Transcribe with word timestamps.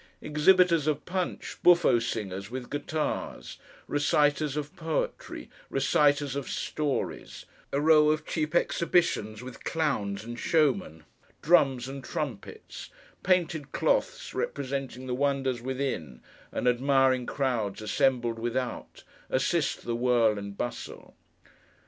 Exhibitors 0.19 0.87
of 0.87 1.05
Punch, 1.05 1.57
buffo 1.61 1.99
singers 1.99 2.49
with 2.49 2.71
guitars, 2.71 3.59
reciters 3.87 4.57
of 4.57 4.75
poetry, 4.75 5.47
reciters 5.69 6.35
of 6.35 6.49
stories, 6.49 7.45
a 7.71 7.79
row 7.79 8.09
of 8.09 8.25
cheap 8.25 8.55
exhibitions 8.55 9.43
with 9.43 9.63
clowns 9.63 10.23
and 10.23 10.39
showmen, 10.39 11.03
drums, 11.43 11.87
and 11.87 12.03
trumpets, 12.03 12.89
painted 13.21 13.71
cloths 13.73 14.33
representing 14.33 15.05
the 15.05 15.13
wonders 15.13 15.61
within, 15.61 16.21
and 16.51 16.67
admiring 16.67 17.27
crowds 17.27 17.79
assembled 17.79 18.39
without, 18.39 19.03
assist 19.29 19.85
the 19.85 19.95
whirl 19.95 20.39
and 20.39 20.57
bustle. 20.57 21.13